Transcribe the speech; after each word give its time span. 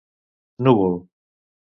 Núvol: 0.63 0.95